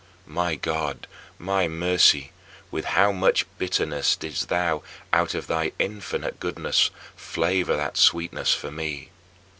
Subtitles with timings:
[0.25, 1.05] My God,
[1.37, 2.31] my mercy,
[2.71, 4.81] with how much bitterness didst thou,
[5.13, 9.11] out of thy infinite goodness, flavor that sweetness for me!